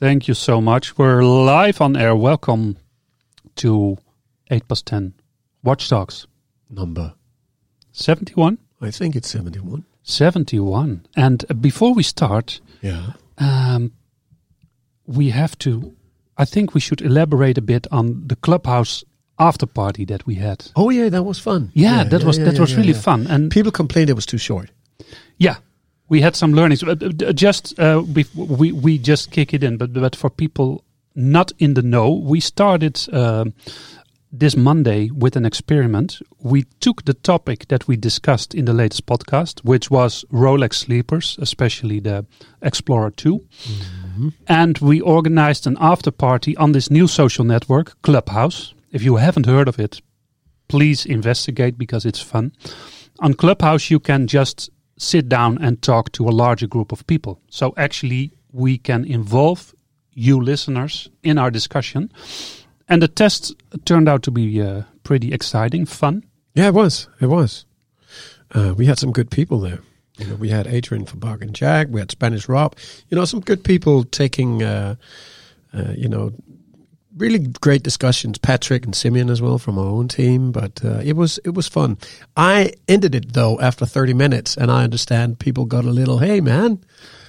[0.00, 0.96] Thank you so much.
[0.96, 2.16] We're live on air.
[2.16, 2.76] Welcome
[3.56, 3.98] to
[4.50, 5.12] 8 past 10
[5.62, 6.26] Watch Talks
[6.70, 7.12] Number.
[7.92, 8.58] 71?
[8.80, 9.84] I think it's 71.
[10.02, 11.06] 71.
[11.16, 13.12] And before we start, Yeah.
[13.36, 13.92] um,
[15.06, 15.94] we have to,
[16.38, 19.04] I think we should elaborate a bit on the clubhouse
[19.38, 20.70] after party that we had.
[20.76, 21.70] Oh yeah, that was fun.
[21.74, 23.00] Yeah, that was that yeah, was yeah, really yeah.
[23.00, 23.26] fun.
[23.26, 24.70] And People complained it was too short.
[25.36, 25.56] Yeah,
[26.10, 26.82] we had some learnings.
[26.82, 30.84] Uh, uh, Just uh, we, we we just kick it in, but but for people
[31.14, 33.54] not in the know, we started um
[34.32, 36.20] this Monday with an experiment.
[36.38, 41.36] We took the topic that we discussed in the latest podcast, which was Rolex sleepers,
[41.40, 42.24] especially the
[42.62, 43.40] Explorer 2.
[44.46, 48.72] And we organized an after party on this new social network, Clubhouse.
[48.92, 50.00] If you haven't heard of it,
[50.68, 52.52] please investigate because it's fun.
[53.18, 57.40] On Clubhouse, you can just sit down and talk to a larger group of people.
[57.48, 59.74] So actually, we can involve
[60.12, 62.12] you listeners in our discussion.
[62.88, 66.24] And the test turned out to be uh, pretty exciting, fun.
[66.54, 67.08] Yeah, it was.
[67.20, 67.64] It was.
[68.52, 69.80] Uh, we had some good people there.
[70.18, 71.86] You know, we had Adrian from Bark and Jack.
[71.88, 72.76] We had Spanish Rob.
[73.08, 74.96] You know, some good people taking, uh,
[75.72, 76.32] uh, you know,
[77.20, 78.38] really great discussions.
[78.38, 80.50] Patrick and Simeon as well from our own team.
[80.52, 81.96] But uh, it was it was fun.
[82.36, 86.40] I ended it though after 30 minutes, and I understand people got a little, hey
[86.40, 86.78] man,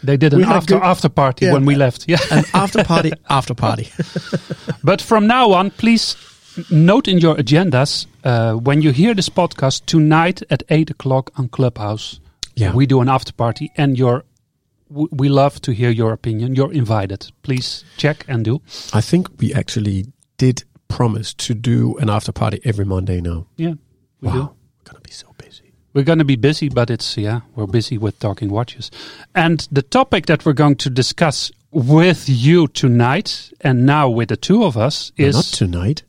[0.03, 1.53] They did an after good- after party Yeah.
[1.53, 2.05] when we left.
[2.07, 2.19] Yeah.
[2.31, 3.89] an after party, after party.
[4.83, 6.15] But from now on, please
[6.69, 11.49] note in your agendas uh, when you hear this podcast tonight at eight o'clock on
[11.49, 12.19] Clubhouse.
[12.55, 12.73] Yeah.
[12.75, 14.23] we do an after party, and your
[14.91, 16.55] we love to hear your opinion.
[16.55, 17.31] You're invited.
[17.43, 18.61] Please check and do.
[18.93, 20.05] I think we actually
[20.37, 23.47] did promise to do an after party every Monday now.
[23.55, 23.73] Yeah,
[24.21, 24.39] we wow, do.
[24.39, 25.73] we're gonna be so busy.
[25.93, 28.91] We're going to be busy, but it's yeah, we're busy with talking watches.
[29.35, 34.37] And the topic that we're going to discuss with you tonight, and now with the
[34.37, 36.03] two of us, is not tonight.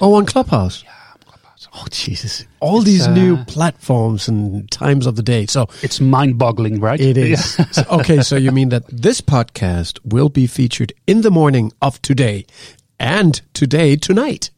[0.00, 0.84] Oh, on Clubhouse.
[0.84, 1.05] Yeah, Clubhouse.
[1.74, 2.44] Oh, Jesus!
[2.60, 5.46] All these uh, new platforms and times of the day.
[5.46, 7.00] So it's mind-boggling, right?
[7.00, 7.54] it is.
[7.72, 12.00] So- okay, so you mean that this podcast will be featured in the morning of
[12.02, 12.46] today,
[12.98, 14.50] and today tonight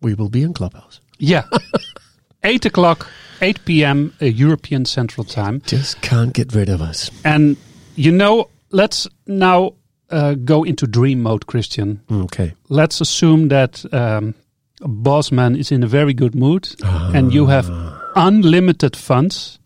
[0.00, 1.00] we will be in Clubhouse.
[1.18, 1.44] Yeah.
[2.44, 3.06] 8 o'clock,
[3.42, 4.14] 8 p.m.
[4.22, 5.60] Uh, European Central Time.
[5.66, 7.10] Just can't get rid of us.
[7.24, 7.56] And,
[7.96, 9.74] you know, let's now
[10.08, 12.00] uh, go into dream mode, Christian.
[12.10, 12.54] Okay.
[12.70, 14.34] Let's assume that um,
[14.80, 17.70] Bossman is in a very good mood and you have
[18.16, 19.58] unlimited funds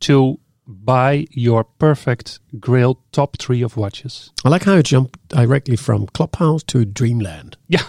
[0.00, 4.30] to buy your perfect grail top three of watches.
[4.44, 7.56] I like how you jump directly from Clubhouse to Dreamland.
[7.68, 7.82] Yeah.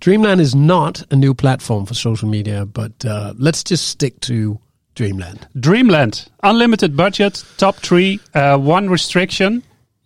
[0.00, 4.58] Dreamland is not a new platform for social media, but uh, let's just stick to
[4.94, 5.48] Dreamland.
[5.58, 9.62] Dreamland, unlimited budget, top three, uh, one restriction.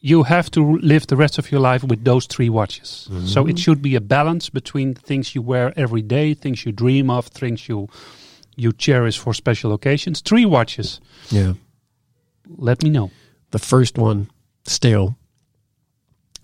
[0.06, 3.08] You have to live the rest of your life with those three watches.
[3.10, 3.26] Mm-hmm.
[3.26, 7.10] So it should be a balance between things you wear every day, things you dream
[7.10, 7.88] of, things you
[8.54, 10.20] you cherish for special occasions.
[10.20, 11.00] Three watches.
[11.30, 11.54] Yeah.
[12.56, 13.10] Let me know.
[13.50, 14.30] The first one,
[14.64, 15.16] still,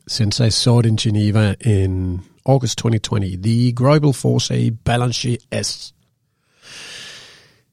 [0.08, 5.92] since I saw it in Geneva in August 2020, the Greubel Forsey Balancier S.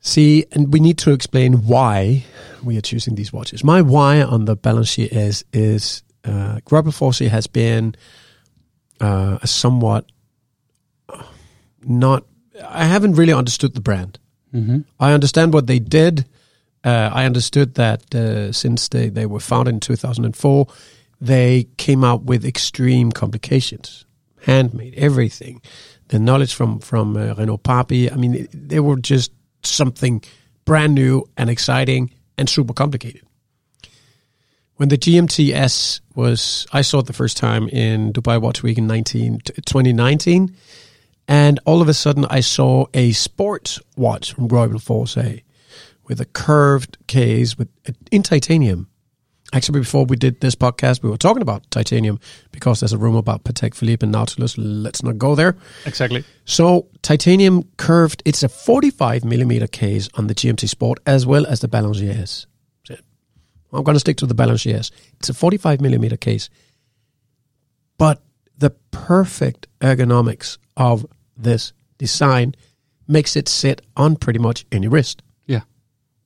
[0.01, 2.23] See, and we need to explain why
[2.63, 3.63] we are choosing these watches.
[3.63, 7.95] My why on the Balancier S is uh, Greubel Forsey has been
[9.01, 10.05] uh, a somewhat
[11.09, 11.23] uh,
[11.83, 12.25] not.
[12.67, 14.19] I haven't really understood the brand.
[14.53, 14.79] Mm-hmm.
[14.99, 16.25] I understand what they did.
[16.83, 20.67] Uh, I understood that uh, since they, they were founded in 2004,
[21.19, 24.05] they came out with extreme complications,
[24.43, 25.61] handmade everything.
[26.07, 29.31] The knowledge from from uh, Renaud Papi, I mean, they were just
[29.63, 30.23] something
[30.65, 33.23] brand new and exciting and super complicated.
[34.75, 38.87] When the GMT-S was, I saw it the first time in Dubai Watch Week in
[38.87, 40.55] 19, 2019,
[41.27, 45.41] and all of a sudden I saw a sports watch from Greubel Forsey eh,
[46.07, 48.87] with a curved case with uh, in titanium.
[49.51, 52.19] Actually, before we did this podcast, we were talking about titanium
[52.51, 54.55] because there's a rumor about Patek Philippe and Nautilus.
[54.57, 55.55] Let's not go there.
[55.85, 56.23] Exactly.
[56.45, 58.21] So titanium curved.
[58.25, 62.45] It's a 45 millimeter case on the GMT Sport as well as the Balancier S.
[62.85, 62.95] So
[63.73, 64.91] I'm going to stick to the Balancier S.
[65.19, 66.49] It's a 45 millimeter case.
[67.97, 68.21] but
[68.57, 71.05] the perfect ergonomics of
[71.37, 72.53] this design
[73.07, 75.61] makes it sit on pretty much any wrist, Yeah.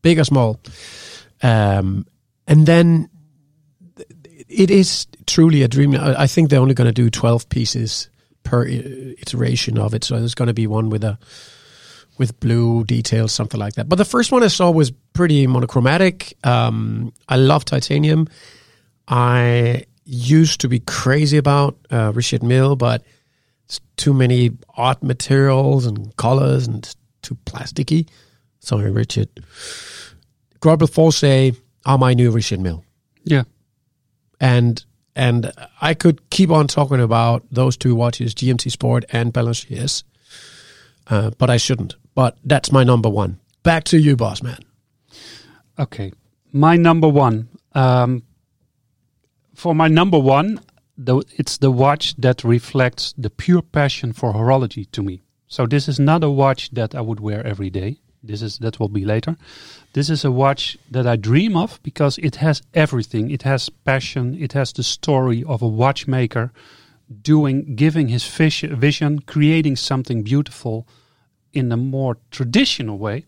[0.01, 0.59] big or small.
[1.41, 2.05] Um,
[2.47, 3.09] and then
[4.55, 5.95] it is truly a dream.
[5.95, 8.09] I I think they're only going to do 12 pieces
[8.43, 10.03] per iteration of it.
[10.03, 11.17] So there's going to be one with a
[12.17, 13.89] with blue details, something like that.
[13.89, 16.37] But the first one I saw was pretty monochromatic.
[16.43, 18.27] Um, I love titanium.
[19.07, 23.03] I used to be crazy about uh, Richard Mille, but
[23.65, 28.07] it's too many odd materials and colors and too plasticky.
[28.59, 29.29] Sorry, Richard.
[30.59, 32.83] Greubel Forsey are my new Richard Mille
[33.23, 33.43] Yeah.
[34.43, 34.83] And
[35.15, 40.03] and I could keep on talking about those two watches, GMT Sport and Balancier S,
[41.07, 41.95] uh, but I shouldn't.
[42.13, 43.39] But that's my number one.
[43.63, 44.59] Back to you, boss man.
[45.79, 46.11] Okay.
[46.51, 47.47] My number one.
[47.73, 48.23] Um,
[49.55, 50.59] for my number one,
[50.97, 55.21] the, it's the watch that reflects the pure passion for horology to me.
[55.47, 57.99] So this is not a watch that I would wear every day.
[58.23, 59.35] This is that will be later.
[59.93, 63.29] This is a watch that I dream of because it has everything.
[63.29, 64.35] It has passion.
[64.39, 66.51] It has the story of a watchmaker
[67.21, 70.87] doing, giving his vision, creating something beautiful
[71.51, 73.25] in a more traditional way.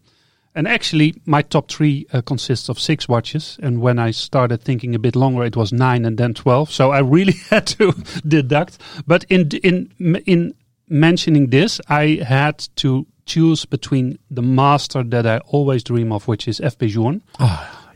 [0.57, 3.59] And actually, my top three uh, consists of six watches.
[3.61, 6.71] And when I started thinking a bit longer, it was nine and then twelve.
[6.71, 7.91] So I really had to
[8.25, 8.77] deduct.
[9.05, 9.91] But in in
[10.25, 10.55] in
[10.87, 16.47] mentioning this, I had to choose between the master that I always dream of, which
[16.47, 16.77] is F.
[16.79, 17.21] Journe.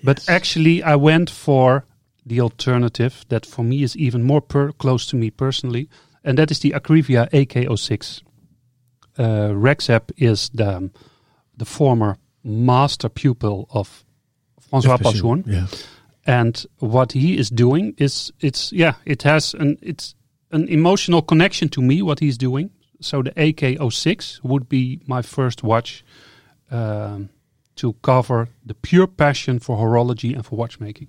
[0.04, 1.86] But actually, I went for
[2.26, 5.90] the alternative that for me is even more per- close to me personally,
[6.24, 8.22] and that is the Akrivia AK06.
[9.18, 10.90] Uh, Rexhep is the
[11.58, 14.06] the former master pupil of
[14.72, 15.68] François Passion, Yeah.
[16.26, 20.16] and what he is doing is it's yeah it has an it's
[20.52, 22.70] an emotional connection to me what he's doing.
[23.02, 26.04] So the AK06 would be my first watch
[26.72, 27.30] um,
[27.76, 31.08] to cover the pure passion for horology and for watchmaking.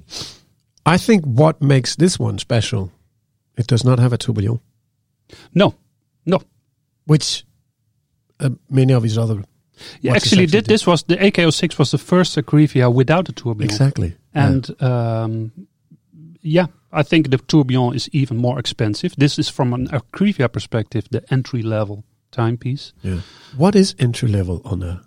[0.86, 2.90] I think what makes this one special,
[3.56, 4.60] it does not have a tourbillon,
[5.54, 5.74] No,
[6.24, 6.40] no.
[7.06, 7.44] which
[8.38, 9.42] uh, many of his other
[10.00, 13.70] Yeah, actually, did, this was the AK06 was the first Akrivia without a tourbillon.
[13.70, 14.14] exactly.
[14.32, 15.52] And um,
[16.40, 19.14] yeah, I think the tourbillon is even more expensive.
[19.16, 22.02] This is from an Akrivia perspective, the entry level
[22.32, 22.92] timepiece.
[23.02, 23.20] yeah.
[23.56, 25.00] What is entry level on a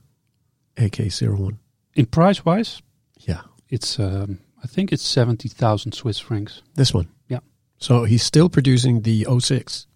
[0.77, 1.57] AK01?
[1.95, 2.81] In price wise,
[3.27, 6.61] Yeah, it's um, I think it's seventy thousand Swiss francs.
[6.75, 7.07] this one.
[7.27, 7.39] Yeah.
[7.77, 9.87] So he's still producing the 06,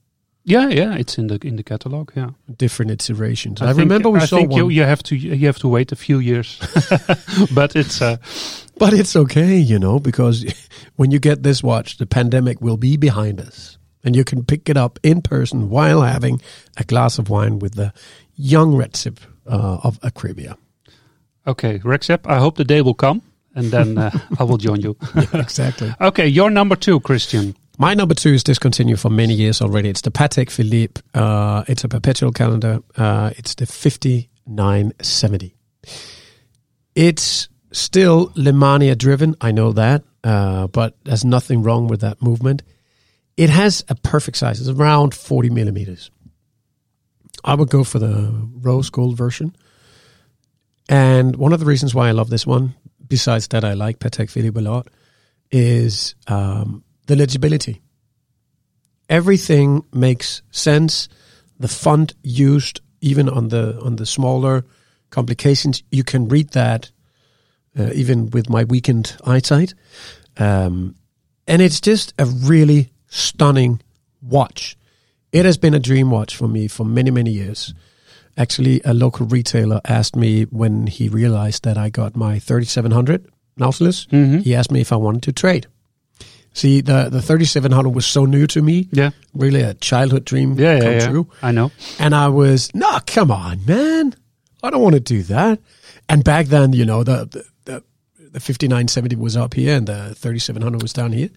[0.43, 2.11] Yeah, yeah, it's in the in the catalog.
[2.15, 3.61] Yeah, different iterations.
[3.61, 4.59] I, think- remember we I saw think one.
[4.59, 6.59] You, you have to you have to wait a few years,
[7.55, 8.17] but it's uh,
[8.79, 10.45] But it's okay, you know, because
[10.95, 13.77] when you get this watch, the pandemic will be behind us.
[14.03, 16.41] And you can pick it up in person while having
[16.77, 17.91] a glass of wine with the
[18.35, 20.55] young Rexhep uh, of Akrivia.
[21.45, 21.79] okay.
[21.79, 23.21] Rexhep, I hope the day will come,
[23.55, 24.95] and then uh, I will join you.
[25.33, 25.93] exactly.
[25.99, 27.55] okay, your number two, Christian.
[27.79, 29.89] My number two is discontinued for many years already.
[29.89, 31.01] It's the Patek Philippe.
[31.13, 32.79] Uh, it's a perpetual calendar.
[32.95, 35.55] Uh, it's the 5970.
[36.95, 39.35] It's still Lemania driven.
[39.41, 42.63] I know that, uh, but there's nothing wrong with that movement.
[43.35, 44.59] It has a perfect size.
[44.59, 46.11] It's around 40 millimeters.
[47.43, 49.55] I would go for the rose gold version.
[50.89, 52.75] And one of the reasons why I love this one,
[53.07, 54.87] besides that I like Patek Philippe a lot,
[55.51, 57.81] is um, the legibility.
[59.09, 61.07] Everything makes sense.
[61.59, 64.65] The font used, even on the on the smaller
[65.09, 66.91] complications, you can read that
[67.77, 69.73] uh, even with my weakened eyesight.
[70.37, 70.95] Um,
[71.47, 73.81] and it's just a really stunning
[74.21, 74.77] watch.
[75.31, 77.73] It has been a dream watch for me for many, many years.
[78.37, 83.25] Actually, a local retailer asked me when he realized that I got my 3700
[83.57, 85.65] Nautilus, he asked me if I wanted to trade.
[86.53, 88.87] See, the, the 3700 was so new to me.
[88.91, 89.11] Yeah.
[89.33, 91.07] Really a childhood dream Yeah, yeah, come yeah.
[91.07, 91.27] true.
[91.41, 91.71] I know.
[91.99, 94.15] And I was, no, come on, man.
[94.63, 95.59] I don't want to do that.
[96.09, 97.83] And back then, you know, the, the, the,
[98.31, 101.29] the 5970 was up here and the 3700 was down here.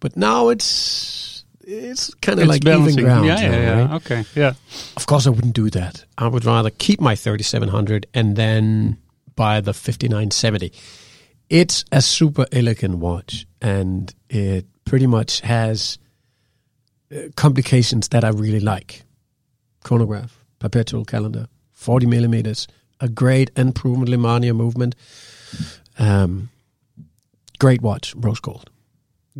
[0.00, 2.98] But now it's, it's kind of like balancing.
[2.98, 3.26] even ground.
[3.26, 3.94] Yeah, yeah, now, yeah.
[3.96, 4.54] Okay, yeah.
[4.96, 6.04] Of course, I wouldn't do that.
[6.18, 8.98] I would rather keep my 3700 and then
[9.36, 10.72] buy the 5970.
[11.48, 15.98] It's a super elegant watch and it pretty much has
[17.14, 19.04] uh, complications that I really like.
[19.84, 22.66] Chronograph, perpetual calendar, 40 millimeters,
[23.02, 24.94] a great and proven Lemania movement.
[25.98, 26.48] Um,
[27.58, 28.70] great watch, rose gold.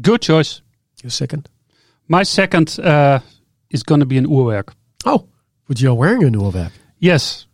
[0.01, 0.61] Good choice.
[1.03, 1.49] Your second?
[2.09, 3.21] My second uh,
[3.71, 4.75] is going to be an Urwerk.
[5.07, 5.27] Oh,
[5.67, 6.73] but you're wearing a Urwerk.
[6.99, 7.47] Yes.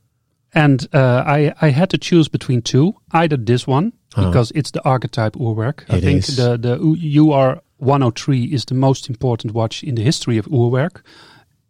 [0.55, 2.95] And uh, I, I had to choose between two.
[3.13, 5.85] Either this one, because it's the archetype Urwerk.
[5.89, 6.37] I think is.
[6.37, 11.03] the, the UR 103 is the most important watch in the history of Urwerk.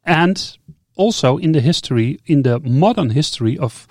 [0.04, 0.59] And
[0.97, 3.87] also in the history, in the modern history of,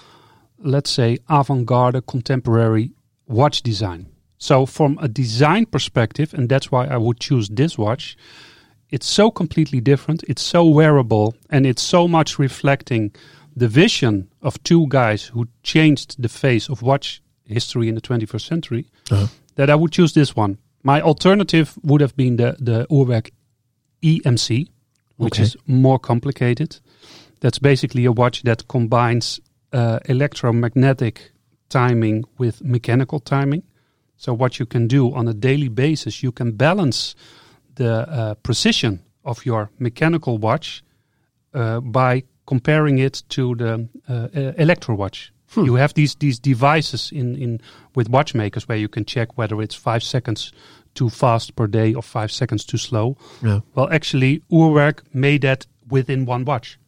[0.60, 2.92] let's say, avant-garde contemporary
[3.28, 4.08] watch design.
[4.38, 8.16] So from a design perspective, and that's why I would choose this watch,
[8.90, 10.24] it's so completely different.
[10.28, 13.12] It's so wearable, and it's so much reflecting
[13.56, 18.46] the vision of two guys who changed the face of watch history in the 21st
[18.48, 18.86] century.
[19.12, 19.28] Uh-huh.
[19.56, 20.58] That I would choose this one.
[20.84, 23.32] My alternative would have been the the Urwerk
[24.04, 24.68] EMC,
[25.18, 25.44] which Okay.
[25.44, 26.80] is more complicated.
[27.40, 29.40] That's basically a watch that combines
[29.78, 31.32] uh, electromagnetic
[31.70, 33.64] timing with mechanical timing.
[34.16, 37.16] So what you can do on a daily basis, you can balance
[37.76, 40.84] the uh, precision of your mechanical watch
[41.54, 45.32] uh, by comparing it to the uh, electro watch.
[45.56, 47.62] You have these these devices in, in
[47.96, 50.52] with watchmakers where you can check whether it's five seconds
[50.94, 53.16] too fast per day or five seconds too slow.
[53.42, 53.62] Yeah.
[53.76, 56.80] Well, actually, Urwerk made that within one watch.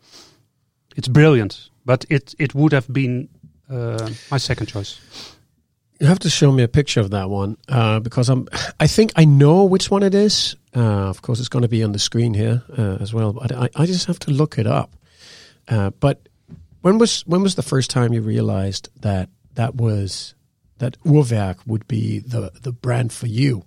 [0.98, 3.30] It's brilliant, but it it would have been
[3.70, 5.00] uh, my second choice.
[6.00, 8.48] You have to show me a picture of that one uh, because I'm.
[8.80, 10.56] I think I know which one it is.
[10.76, 13.34] Uh, of course, it's going to be on the screen here uh, as well.
[13.34, 14.96] But I, I just have to look it up.
[15.68, 16.30] Uh, but
[16.82, 20.36] when was when was the first time you realized that that was
[20.78, 23.66] that Urwerk would be the the brand for you?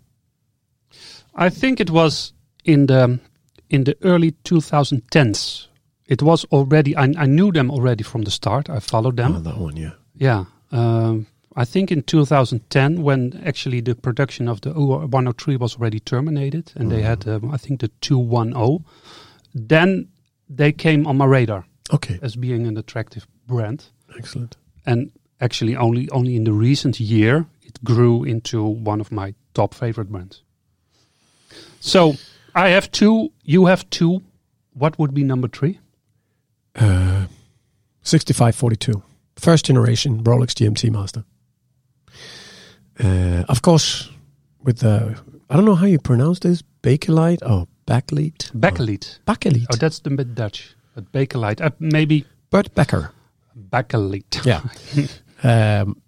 [1.35, 2.33] I think it was
[2.65, 3.21] in the
[3.69, 5.69] in the early 2010s.
[6.13, 6.95] It was already.
[6.97, 8.69] I, I knew them already from the start.
[8.69, 9.37] I followed them.
[9.37, 9.93] Oh, that one, yeah.
[10.15, 10.45] Yeah.
[10.71, 11.27] Um,
[11.57, 16.73] I think in 2010, when actually the production of the UR 103 was already terminated,
[16.77, 18.85] and they had, um, I think, the 210,
[19.69, 20.09] then
[20.57, 23.85] they came on my radar Okay, as being an attractive brand.
[24.19, 24.57] excellent.
[24.85, 29.75] And actually, only only in the recent year, it grew into one of my top
[29.75, 30.43] favorite brands.
[31.81, 32.15] So
[32.55, 33.31] I have two.
[33.45, 34.21] You have two.
[34.75, 35.79] What would be number three?
[36.75, 37.27] Uh,
[38.03, 39.03] 6542.
[39.37, 41.25] First generation Rolex GMT Master.
[43.03, 44.11] Uh, of course,
[44.63, 45.19] with the,
[45.51, 48.53] I don't know how you pronounce this, Bakelite or Backlead?
[48.53, 49.19] Bakelite.
[49.27, 49.67] Bakelite.
[49.73, 50.75] Oh, that's the bit Dutch.
[50.95, 51.61] But Bakelite.
[51.61, 53.13] Uh, maybe Bert Becker.
[53.71, 54.45] Bakelite.
[54.45, 54.63] Yeah.
[55.83, 56.01] um,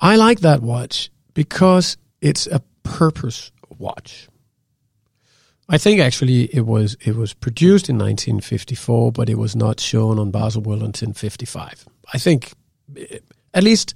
[0.00, 4.28] I like that watch because it's a purpose watch.
[5.68, 10.18] I think actually it was it was produced in 1954, but it was not shown
[10.18, 11.86] on Baselworld until 55.
[12.12, 12.52] I think,
[12.96, 13.18] eh,
[13.52, 13.94] at least,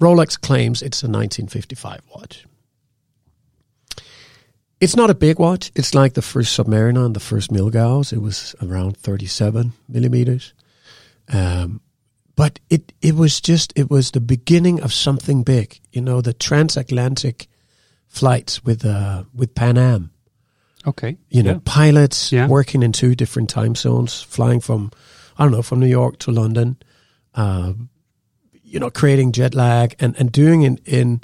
[0.00, 2.44] Rolex claims it's a 1955 watch.
[4.78, 5.72] It's not a big watch.
[5.74, 8.12] It's like the first Submariner and the first Milgauss.
[8.12, 10.52] It was around 37 millimeters.
[11.32, 11.80] Um,
[12.34, 15.80] but it it was just it was the beginning of something big.
[15.90, 17.48] You know, the transatlantic
[18.08, 20.10] flights with uh with Pan Am.
[20.86, 21.16] Okay.
[21.30, 21.58] You know, Yeah.
[21.64, 22.46] pilots Yeah.
[22.48, 24.90] working in two different time zones, flying from
[25.38, 26.76] I don't know from New York to London.
[27.34, 27.88] Um,
[28.64, 31.20] you know, creating jet lag and and doing it in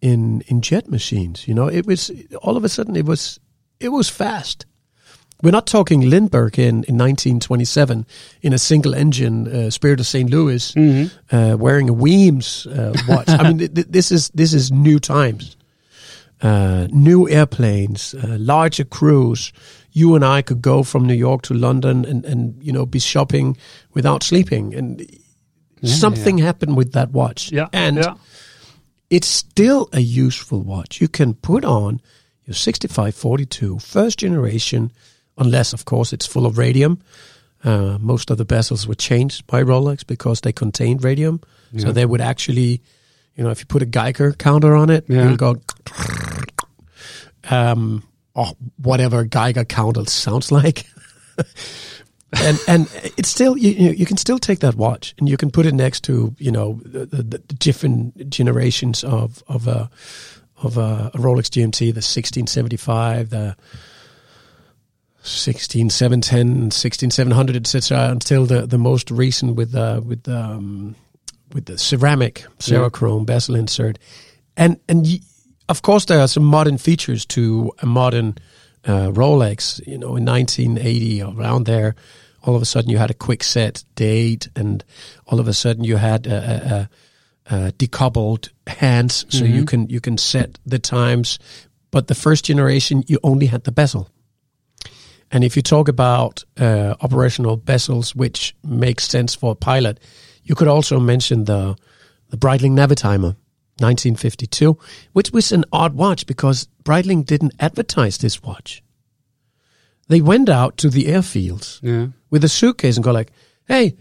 [0.00, 1.46] in in jet machines.
[1.46, 2.10] You know, it was
[2.42, 3.38] all of a sudden it was
[3.78, 4.66] it was fast.
[5.42, 8.04] We're not talking Lindbergh in, in 1927
[8.42, 10.28] in a single engine uh, Spirit of St.
[10.28, 10.74] Louis
[11.32, 13.28] uh, wearing a Weems uh, watch.
[13.30, 15.56] I mean, th- th- this is this is new times,
[16.42, 19.52] uh, new airplanes, uh, larger crews.
[19.92, 22.98] You and I could go from New York to London and, and you know be
[22.98, 23.56] shopping
[23.92, 25.06] without sleeping, and
[25.82, 27.50] something happened with that watch.
[27.52, 27.68] Yeah.
[27.72, 28.14] and yeah.
[29.10, 31.00] it's still a useful watch.
[31.00, 32.00] You can put on
[32.44, 34.92] your 6542 first generation,
[35.38, 37.00] unless, of course, it's full of radium.
[37.62, 41.40] Uh, most of the bezels were changed by Rolex because they contained radium.
[41.76, 42.82] So they would actually,
[43.40, 45.24] you know, if you put a Geiger counter on it, Yeah.
[45.24, 45.56] it'll go,
[47.48, 48.02] um,
[48.34, 50.84] or whatever Geiger counter sounds like.
[52.44, 55.50] and and it's still you, you you can still take that watch and you can
[55.50, 59.88] put it next to you know the, the, the different generations of of a
[60.62, 63.56] of a, a Rolex GMT, the 1675, the
[65.22, 68.10] 16710, 16700, etc.
[68.10, 70.94] Until the the most recent with the with um,
[71.54, 73.98] with the ceramic Cerachrome bezel insert,
[74.56, 75.20] and and y-
[75.68, 78.36] of course there are some modern features to a modern
[78.84, 79.80] uh, Rolex.
[79.86, 81.94] You know, in 1980 around there,
[82.42, 84.84] all of a sudden you had a quick set date, and
[85.26, 89.88] all of a sudden you had a, a, a, a decoupled hands, so you can
[89.88, 91.38] you can set the times.
[91.90, 94.08] But the first generation, you only had the bezel.
[95.32, 100.00] And if you talk about uh, operational bezels, which makes sense for a pilot,
[100.44, 101.76] you could also mention the
[102.30, 103.34] the Breitling Navitimer,
[103.78, 104.78] 1952,
[105.12, 108.82] which was an odd watch because Breitling didn't advertise this watch.
[110.08, 112.08] They went out to the airfields Yeah.
[112.30, 113.32] with a suitcase and go like,
[113.66, 113.96] "Hey,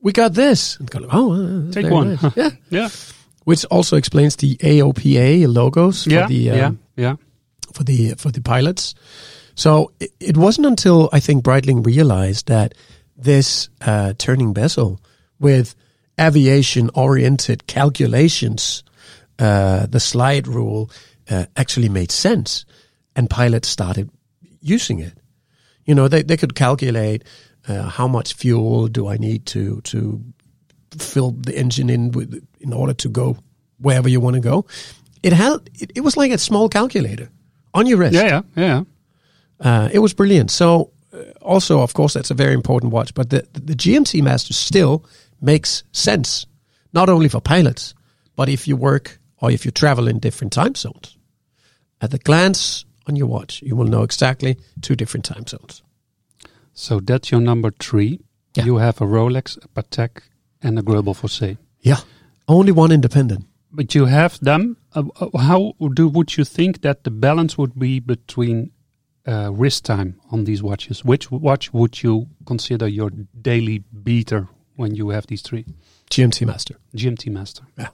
[0.00, 2.18] we got this." And go like, "Oh, uh, Take one.
[2.22, 2.50] nice." yeah.
[2.70, 2.88] Yeah.
[3.44, 6.26] Which also explains the AOPA logos for Yeah.
[6.28, 6.70] the um, yeah.
[6.96, 7.16] Yeah.
[7.72, 8.94] for the for the pilots.
[9.54, 12.74] So it, it wasn't until I think Breitling realized that
[13.16, 14.98] this uh, turning bezel
[15.38, 15.74] with
[16.20, 18.82] aviation oriented calculations,
[19.38, 20.90] uh, the slide rule,
[21.30, 22.64] uh, actually made sense,
[23.16, 24.10] and pilots started
[24.60, 25.14] using it.
[25.84, 27.24] You know, they they could calculate
[27.68, 30.22] uh, how much fuel do I need to to
[30.98, 33.36] fill the engine in with in order to go
[33.78, 34.66] wherever you want to go.
[35.22, 37.30] It had it, it was like a small calculator
[37.72, 38.14] on your wrist.
[38.14, 38.42] Yeah.
[38.56, 38.64] Yeah.
[38.64, 38.82] Yeah.
[39.60, 40.50] Uh, it was brilliant.
[40.50, 40.90] So,
[41.40, 43.14] also, of course, that's a very important watch.
[43.14, 45.04] But the the GMT Master still
[45.40, 46.46] makes sense,
[46.92, 47.94] not only for pilots,
[48.36, 51.18] but if you work or if you travel in different time zones.
[52.00, 55.82] At the glance on your watch, you will know exactly two different time zones.
[56.72, 58.20] So that's your number three.
[58.54, 58.64] Yeah.
[58.64, 60.22] You have a Rolex, a Patek,
[60.62, 61.58] and a Greubel Forsey.
[61.80, 62.00] Yeah,
[62.48, 63.46] only one independent.
[63.72, 64.76] But you have them.
[64.94, 68.70] Uh, uh, how do would you think that the balance would be between
[69.26, 71.04] uh, wrist time on these watches?
[71.04, 75.64] Which watch would you consider your daily beater when you have these three?
[76.10, 76.76] GMT Master.
[76.96, 77.62] GMT Master.
[77.78, 77.88] Yeah.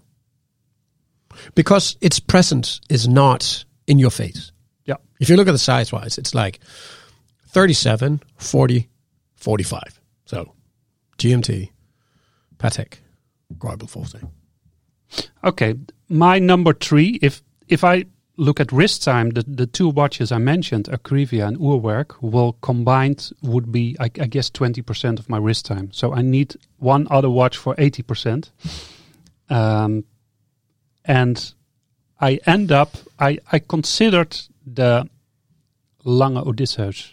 [1.54, 4.52] Because its presence is not in your face.
[4.84, 4.96] Yeah.
[5.20, 6.60] If you look at the size wise, it's like
[7.48, 8.88] 37, 40,
[9.36, 10.00] 45.
[10.26, 10.52] So
[11.18, 11.70] GMT,
[12.58, 12.94] Patek,
[13.56, 14.28] Greubel Forsey.
[15.42, 15.74] Okay,
[16.08, 17.18] my number three.
[17.20, 18.04] If if I
[18.40, 23.30] look at wrist time, the, the two watches I mentioned, Akrivia and Urwerk, will combined
[23.42, 25.90] would be I, I guess twenty percent of my wrist time.
[25.92, 28.50] So I need one other watch for eighty percent,
[29.48, 30.04] um,
[31.04, 31.54] and
[32.20, 34.36] I end up I I considered
[34.66, 35.08] the
[36.04, 37.12] Lange Odysseus.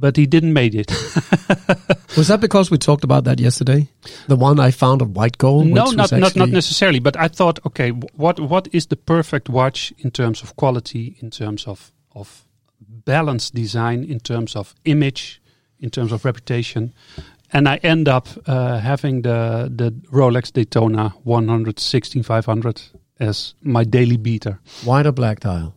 [0.00, 0.90] But he didn't make it.
[2.16, 3.88] Was that because we talked about that yesterday?
[4.28, 5.66] The one I found of white gold?
[5.66, 7.00] No, not, not not necessarily.
[7.00, 11.30] But I thought, okay, what what is the perfect watch in terms of quality, in
[11.30, 12.44] terms of of
[13.04, 15.40] balanced design, in terms of image,
[15.80, 16.92] in terms of reputation,
[17.52, 22.82] and I end up uh, having the the Rolex Daytona 116 500
[23.20, 25.74] as my daily beater, White or black dial?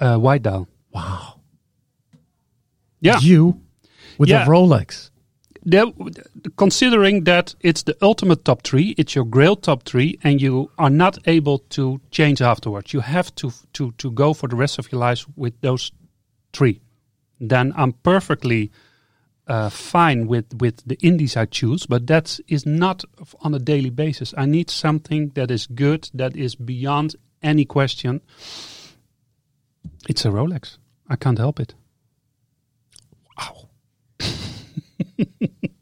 [0.00, 0.68] uh, white dial.
[0.92, 1.39] Wow.
[3.00, 3.60] Yeah, You
[4.18, 4.44] with Yeah.
[4.44, 5.10] a Rolex.
[6.56, 10.90] Considering that it's the ultimate top three, it's your grail top three, and you are
[10.90, 12.92] not able to change afterwards.
[12.94, 15.92] You have to to to go for the rest of your lives with those
[16.52, 16.80] three.
[17.48, 18.70] Then I'm perfectly
[19.46, 23.04] uh, fine with with the indies I choose, but that is not
[23.40, 24.34] on a daily basis.
[24.38, 28.20] I need something that is good, that is beyond any question.
[30.08, 30.78] It's a Rolex.
[31.08, 31.74] I can't help it.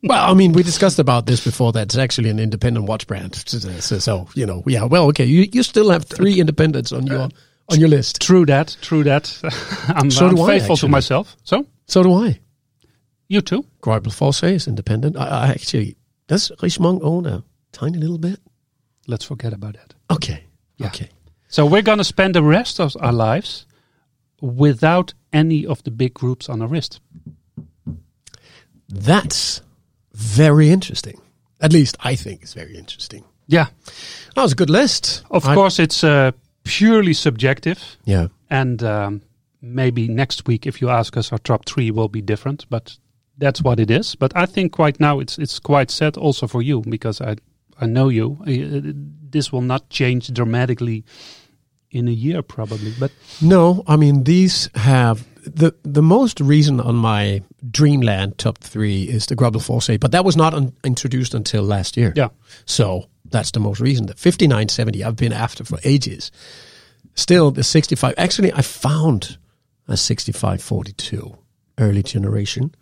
[0.05, 1.72] Well, I mean, we discussed about this before.
[1.72, 3.35] That's actually an independent watch brand.
[3.37, 4.85] So, so- you know, yeah.
[4.85, 5.24] Well, okay.
[5.24, 7.29] You you still have three independents on your uh,
[7.68, 8.20] on your list.
[8.22, 8.77] True that.
[8.81, 9.38] True that.
[9.88, 11.37] I'm, So I'm do I, faithful to myself.
[11.44, 12.38] So So do I.
[13.29, 13.64] you too.
[13.83, 15.16] Greubel Forsey is independent.
[15.16, 15.96] I, I actually
[16.29, 18.38] does Richemont own a tiny little bit?
[19.07, 19.94] Let's forget about that.
[20.11, 20.44] Okay.
[20.77, 20.87] Yeah.
[20.88, 21.09] Okay.
[21.48, 23.66] So we're going to spend the rest of our lives
[24.40, 27.01] without any of the big groups on our wrist.
[28.88, 29.62] That's
[30.12, 31.20] very interesting.
[31.61, 33.24] At least I think it's very interesting.
[33.46, 33.66] Yeah.
[34.35, 35.24] That was a good list.
[35.31, 36.33] Of I- course, it's uh,
[36.64, 37.79] purely subjective.
[38.05, 38.29] Yeah.
[38.51, 39.22] And um,
[39.61, 42.66] maybe next week, if you ask us, our top three will be different.
[42.70, 42.96] But
[43.38, 44.14] that's what it is.
[44.16, 47.37] But I think quite now it's it's quite set also for you because I
[47.81, 48.38] I know you.
[48.46, 48.92] Uh,
[49.31, 51.05] This will not change dramatically
[51.90, 52.92] in a year probably.
[52.98, 59.04] But No, I mean these have the the most reason on my Dreamland top three
[59.04, 62.12] is the Greubel Forsey, but that was not un- introduced until last year.
[62.16, 62.28] yeah,
[62.66, 64.06] So that's the most reason.
[64.06, 66.30] The 5970 I've been after for ages.
[67.14, 68.14] Still the 65.
[68.16, 69.38] Actually, I found
[69.88, 71.37] a 6542
[71.78, 72.74] early generation.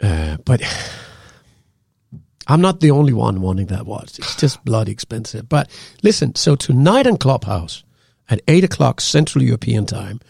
[0.00, 0.62] Uh, but
[2.46, 4.18] I'm not the only one wanting that watch.
[4.18, 5.48] It's just bloody expensive.
[5.48, 5.70] But
[6.02, 7.84] listen, so tonight in Clubhouse
[8.28, 10.20] at 8 o'clock Central European time,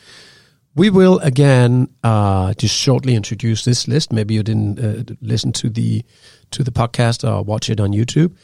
[0.74, 4.12] we will again uh, just shortly introduce this list.
[4.12, 6.04] Maybe you didn't uh, listen to the
[6.52, 8.34] to the podcast or watch it on YouTube.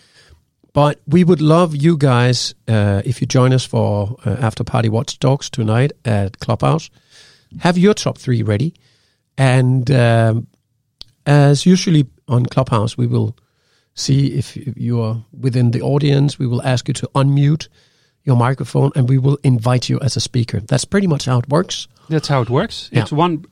[0.73, 4.91] But we would love you guys uh, if you join us for uh, after party
[4.91, 6.91] watch talks tonight at Clubhouse.
[7.61, 8.75] have your top three ready.
[9.39, 10.47] And um,
[11.25, 13.37] as usually on Clubhouse, we will
[13.95, 16.39] see if you are within the audience.
[16.39, 17.69] We will ask you to unmute
[18.25, 20.61] your microphone and we will invite you as a speaker.
[20.61, 21.89] That's pretty much how it works.
[22.09, 22.89] That's how it works.
[22.93, 23.03] Yeah.
[23.03, 23.45] It's one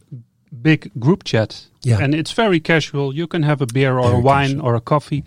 [0.62, 1.66] big group chat.
[1.82, 1.98] Yeah.
[2.00, 3.14] And it's very casual.
[3.14, 4.66] You can have a beer or Very a wine casual.
[4.66, 5.24] or a coffee.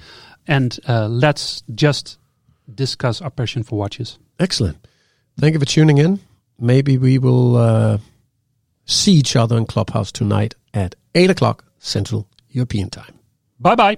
[0.47, 2.17] And uh, let's just
[2.73, 4.17] discuss our passion for watches.
[4.39, 4.77] Excellent.
[5.39, 6.19] Thank you for tuning in.
[6.59, 7.97] Maybe we will uh,
[8.85, 13.13] see each other in Clubhouse tonight at 8 o'clock Central European Time.
[13.59, 13.97] Bye bye.